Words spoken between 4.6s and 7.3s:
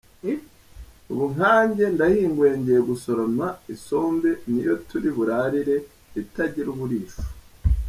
yo turi burarire itagira uburisho.